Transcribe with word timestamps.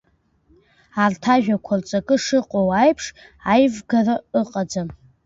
Арҭ 1.03 1.23
ажәақәа 1.33 1.73
рҵакы 1.79 2.15
шыҟоу 2.23 2.69
аиԥш 2.81 3.05
аивгара 3.51 4.15
ыҟаӡам… 4.39 4.89